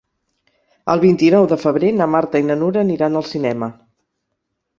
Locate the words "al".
3.23-3.27